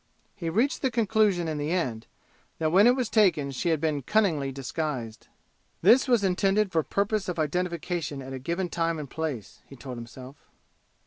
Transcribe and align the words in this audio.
He 0.35 0.49
reached 0.49 0.81
the 0.81 0.89
conclusion 0.89 1.47
in 1.47 1.59
the 1.59 1.69
end 1.69 2.07
that 2.57 2.71
when 2.71 2.87
it 2.87 2.95
was 2.95 3.07
taken 3.07 3.51
she 3.51 3.69
had 3.69 3.79
been 3.79 4.01
cunningly 4.01 4.51
disguised. 4.51 5.27
"This 5.83 6.07
was 6.07 6.23
intended 6.23 6.71
for 6.71 6.81
purpose 6.81 7.29
of 7.29 7.37
identification 7.37 8.19
at 8.19 8.33
a 8.33 8.39
given 8.39 8.67
time 8.67 8.97
and 8.97 9.07
place," 9.07 9.61
he 9.67 9.75
told 9.75 9.97
himself. 9.99 10.37